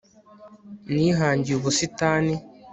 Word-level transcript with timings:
nihangiye 0.93 1.55
ubusitani 1.57 2.33